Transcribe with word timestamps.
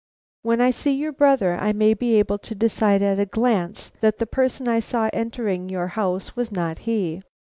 "When 0.41 0.61
I 0.61 0.71
see 0.71 0.93
your 0.93 1.11
brother, 1.11 1.55
I 1.55 1.73
may 1.73 1.93
be 1.93 2.17
able 2.17 2.39
to 2.39 2.55
decide 2.55 3.03
at 3.03 3.19
a 3.19 3.25
glance 3.27 3.91
that 4.01 4.17
the 4.17 4.25
person 4.25 4.67
I 4.67 4.79
saw 4.79 5.11
entering 5.13 5.69
your 5.69 5.89
house 5.89 6.35
was 6.35 6.51
not 6.51 6.79
he." 6.89 7.21